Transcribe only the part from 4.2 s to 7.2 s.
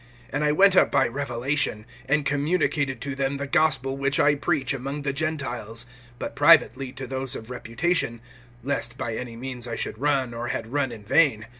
preach among the Gentiles; but privately, to